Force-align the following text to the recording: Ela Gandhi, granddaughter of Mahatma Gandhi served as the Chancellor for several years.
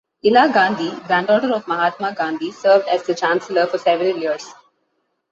Ela 0.25 0.47
Gandhi, 0.51 0.89
granddaughter 1.05 1.53
of 1.53 1.67
Mahatma 1.67 2.11
Gandhi 2.15 2.51
served 2.51 2.87
as 2.87 3.03
the 3.03 3.13
Chancellor 3.13 3.67
for 3.67 3.77
several 3.77 4.17
years. 4.17 4.47